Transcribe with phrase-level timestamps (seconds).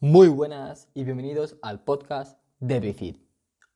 [0.00, 3.16] Muy buenas y bienvenidos al podcast de Bifid.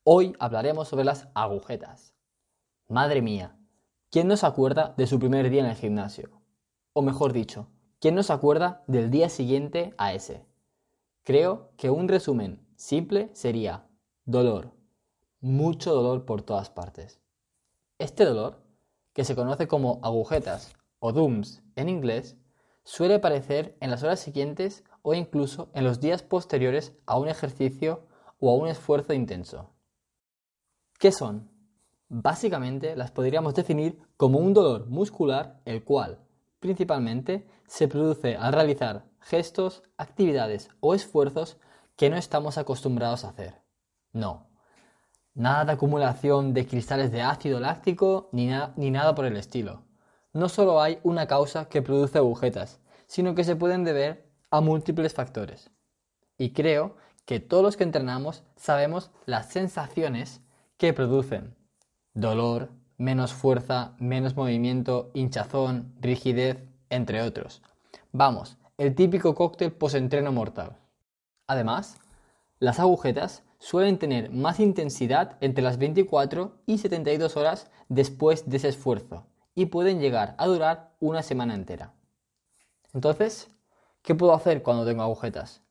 [0.05, 2.15] Hoy hablaremos sobre las agujetas.
[2.87, 3.59] Madre mía,
[4.09, 6.31] ¿quién no se acuerda de su primer día en el gimnasio?
[6.93, 10.47] O mejor dicho, ¿quién no se acuerda del día siguiente a ese?
[11.25, 13.89] Creo que un resumen simple sería
[14.25, 14.71] dolor,
[15.41, 17.21] mucho dolor por todas partes.
[17.99, 18.63] Este dolor,
[19.13, 22.37] que se conoce como agujetas o DUMS en inglés,
[22.85, 28.07] suele aparecer en las horas siguientes o incluso en los días posteriores a un ejercicio
[28.41, 29.71] o a un esfuerzo intenso.
[30.99, 31.51] ¿Qué son?
[32.09, 36.21] Básicamente las podríamos definir como un dolor muscular el cual
[36.61, 41.59] principalmente se produce al realizar gestos, actividades o esfuerzos
[41.97, 43.63] que no estamos acostumbrados a hacer.
[44.13, 44.49] No,
[45.35, 49.85] nada de acumulación de cristales de ácido láctico ni, ni nada por el estilo.
[50.33, 55.15] No solo hay una causa que produce agujetas, sino que se pueden deber a múltiples
[55.15, 55.71] factores.
[56.39, 60.43] Y creo que todos los que entrenamos sabemos las sensaciones
[60.77, 61.57] que producen.
[62.13, 67.63] Dolor, menos fuerza, menos movimiento, hinchazón, rigidez, entre otros.
[68.13, 70.77] Vamos, el típico cóctel post-entreno mortal.
[71.47, 71.97] Además,
[72.59, 78.69] las agujetas suelen tener más intensidad entre las 24 y 72 horas después de ese
[78.69, 81.95] esfuerzo y pueden llegar a durar una semana entera.
[82.93, 83.49] Entonces,
[84.03, 85.63] ¿Qué puedo hacer cuando tengo agujetas?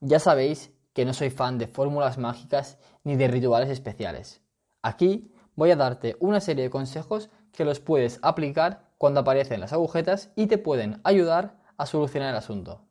[0.00, 4.40] Ya sabéis que no soy fan de fórmulas mágicas ni de rituales especiales.
[4.80, 9.72] Aquí voy a darte una serie de consejos que los puedes aplicar cuando aparecen las
[9.72, 12.86] agujetas y te pueden ayudar a solucionar el asunto.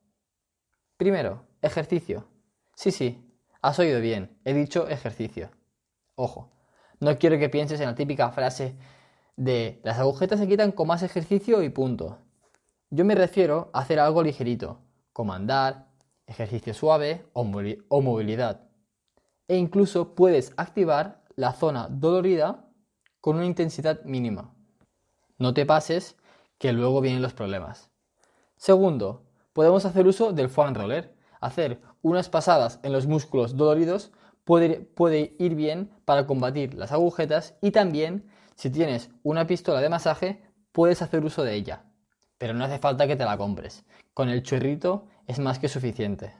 [0.97, 2.27] Primero, ejercicio.
[2.75, 3.25] Sí, sí,
[3.61, 5.49] has oído bien, he dicho ejercicio.
[6.15, 6.51] Ojo,
[6.99, 8.75] no quiero que pienses en la típica frase
[9.37, 12.19] de las agujetas se quitan con más ejercicio y punto.
[12.93, 14.81] Yo me refiero a hacer algo ligerito,
[15.13, 15.87] como andar,
[16.27, 18.67] ejercicio suave o, movilidad.
[19.47, 22.69] E incluso puedes activar la zona dolorida
[23.21, 24.53] con una intensidad mínima.
[25.37, 26.17] No te pases
[26.57, 27.89] que luego vienen los problemas.
[28.57, 29.23] Segundo,
[29.53, 31.15] podemos hacer uso del foam roller.
[31.39, 34.11] Hacer unas pasadas en los músculos doloridos
[34.43, 39.87] puede, puede, ir bien para combatir las agujetas y también si tienes una pistola de
[39.87, 40.43] masaje
[40.73, 41.85] puedes hacer uso de ella
[42.41, 43.85] pero no hace falta que te la compres.
[44.15, 46.33] Con el churrito es más que suficiente.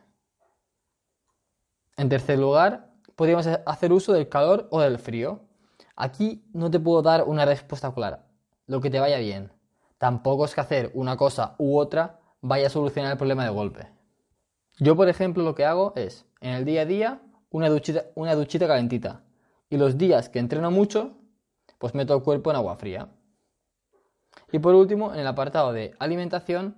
[1.96, 5.42] En tercer lugar, podríamos hacer uso del calor o del frío.
[5.96, 8.26] Aquí no te puedo dar una respuesta clara,
[8.66, 9.52] lo que te vaya bien.
[10.00, 13.88] Tampoco es que hacer una cosa u otra vaya a solucionar el problema de golpe.
[14.80, 18.34] Yo, por ejemplo, lo que hago es, en el día a día, una duchita, una
[18.34, 19.22] duchita calentita.
[19.70, 21.12] Y los días que entreno mucho,
[21.78, 23.08] pues meto el cuerpo en agua fría.
[24.52, 26.76] Y por último, en el apartado de alimentación,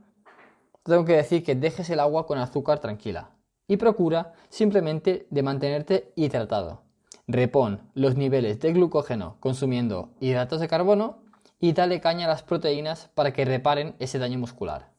[0.83, 3.31] tengo que decir que dejes el agua con azúcar tranquila
[3.67, 6.81] y procura simplemente de mantenerte hidratado.
[7.27, 11.23] Repon los niveles de glucógeno consumiendo hidratos de carbono
[11.59, 14.91] y dale caña a las proteínas para que reparen ese daño muscular.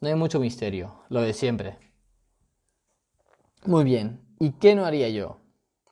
[0.00, 1.78] No hay mucho misterio, lo de siempre.
[3.66, 5.38] Muy bien, ¿y qué no haría yo?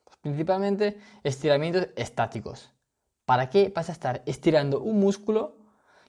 [0.04, 2.72] Pues principalmente estiramientos estáticos.
[3.26, 5.63] ¿Para qué vas a estar estirando un músculo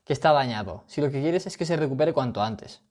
[0.06, 2.82] que está dañado, si lo que quieres es que se recupere cuanto antes.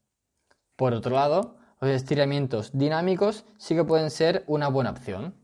[0.76, 5.34] Por otro lado, los estiramientos dinámicos sí que pueden ser una buena opción.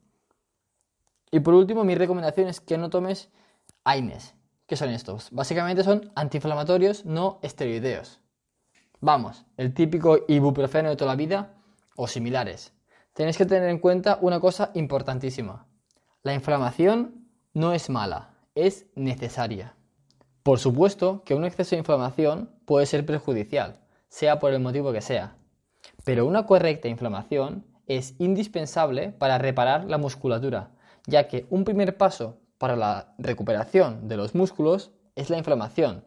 [1.30, 3.30] Y por último, mi recomendación es que no tomes
[3.84, 4.34] AINES.
[4.66, 5.30] ¿Qué son estos?
[5.30, 8.20] Básicamente son antiinflamatorios no esteroideos.
[9.00, 11.54] Vamos, el típico ibuprofeno de toda la vida
[11.96, 12.72] o similares.
[13.14, 15.66] Tenéis que tener en cuenta una cosa importantísima.
[16.22, 19.74] La inflamación no es mala, es necesaria.
[20.42, 25.02] Por supuesto que un exceso de inflamación puede ser perjudicial, sea por el motivo que
[25.02, 25.36] sea,
[26.04, 30.70] pero una correcta inflamación es indispensable para reparar la musculatura,
[31.06, 36.04] ya que un primer paso para la recuperación de los músculos es la inflamación,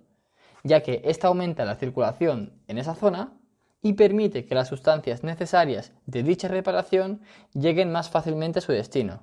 [0.64, 3.34] ya que esta aumenta la circulación en esa zona
[3.82, 7.22] y permite que las sustancias necesarias de dicha reparación
[7.54, 9.22] lleguen más fácilmente a su destino.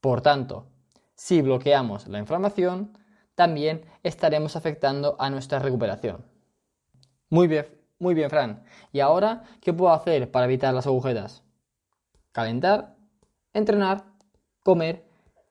[0.00, 0.66] Por tanto,
[1.14, 2.96] si bloqueamos la inflamación,
[3.34, 6.24] también estaremos afectando a nuestra recuperación.
[7.30, 7.66] Muy bien,
[7.98, 8.64] muy bien, Fran.
[8.92, 11.44] ¿Y ahora qué puedo hacer para evitar las agujetas?
[12.32, 12.96] Calentar,
[13.52, 14.04] entrenar,
[14.62, 15.04] comer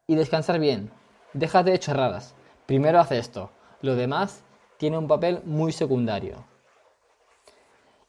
[0.08, 0.92] y descansar bien.
[1.34, 2.36] Déjate de chorradas.
[2.66, 3.52] Primero haz esto.
[3.82, 4.44] Lo demás
[4.78, 6.46] tiene un papel muy secundario.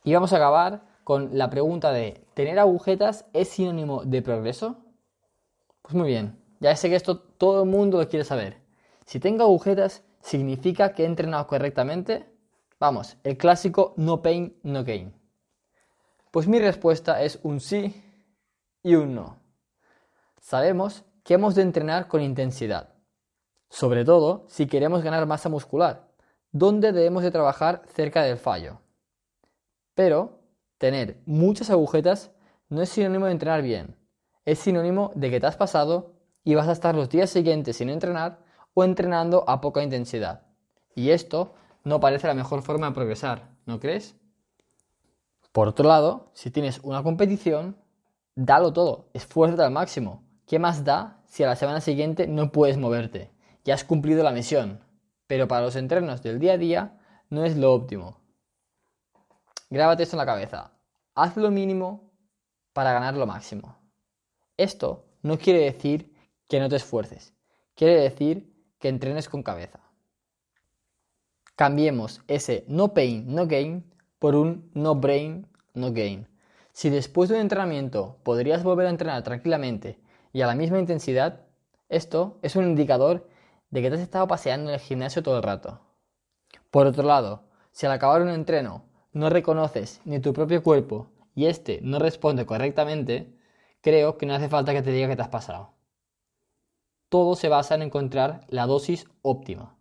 [0.05, 4.77] Y vamos a acabar con la pregunta de ¿tener agujetas es sinónimo de progreso?
[5.83, 8.62] Pues muy bien, ya sé que esto todo el mundo lo quiere saber.
[9.07, 12.27] Si tengo agujetas, ¿significa que he entrenado correctamente?
[12.79, 15.15] Vamos, el clásico no pain, no gain.
[16.31, 18.03] Pues mi respuesta es un sí
[18.83, 19.39] y un no.
[20.41, 22.95] Sabemos que hemos de entrenar con intensidad,
[23.69, 26.09] sobre todo si queremos ganar masa muscular,
[26.51, 28.81] donde debemos de trabajar cerca del fallo.
[29.95, 30.41] Pero
[30.79, 32.33] tener muchas agujetas
[32.69, 33.97] no es sinónimo de entrenar bien,
[34.45, 37.89] es sinónimo de que te has pasado y vas a estar los días siguientes sin
[37.89, 38.41] entrenar
[38.75, 40.47] o entrenando a poca intensidad.
[40.95, 41.55] Y esto
[41.85, 44.17] no parece la mejor forma de progresar, ¿no crees?
[45.53, 47.77] Por otro lado, si tienes una competición,
[48.35, 50.23] dalo todo, esfuérzate al máximo.
[50.47, 53.31] ¿Qué más da si a la semana siguiente no puedes moverte?
[53.65, 54.81] Ya has cumplido la misión,
[55.27, 56.99] pero para los entrenos del día a día
[57.31, 58.19] no es lo óptimo.
[59.71, 60.73] Grábate esto en la cabeza.
[61.15, 62.11] Haz lo mínimo
[62.73, 63.77] para ganar lo máximo.
[64.57, 66.15] Esto no quiere decir
[66.49, 67.35] que no te esfuerces,
[67.75, 68.52] quiere decir
[68.82, 69.79] que entrenes con cabeza.
[71.55, 73.84] Cambiemos ese no pain, no gain
[74.19, 76.26] por un no brain, no gain.
[76.73, 80.00] Si después de un entrenamiento podrías volver a entrenar tranquilamente
[80.32, 81.43] y a la misma intensidad,
[81.88, 83.29] esto es un indicador
[83.70, 85.81] de que te has estado paseando en el gimnasio todo el rato.
[86.73, 91.06] Por otro lado, si al acabar un entreno no reconoces ni tu propio cuerpo
[91.37, 93.32] y este no responde correctamente,
[93.81, 95.70] creo que no hace falta que te diga que te has pasado.
[97.12, 99.76] Todo se basa en encontrar la dosis óptima.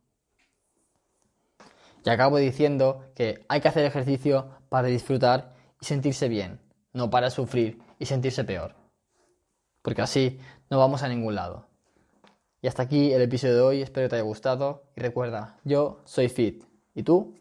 [2.03, 6.59] Y acabo diciendo que hay que hacer ejercicio para disfrutar y sentirse bien,
[6.91, 8.75] no para sufrir y sentirse peor.
[9.81, 11.69] Porque así no vamos a ningún lado.
[12.61, 16.01] Y hasta aquí el episodio de hoy, espero que te haya gustado y recuerda, yo
[16.03, 16.65] soy Fit.
[16.93, 17.33] ¿Y tú?